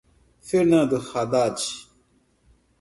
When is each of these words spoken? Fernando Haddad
Fernando 0.39 0.97
Haddad 0.97 1.61